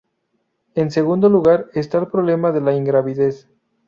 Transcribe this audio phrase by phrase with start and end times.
[0.73, 3.47] En segundo lugar está el problema de la ingravidez.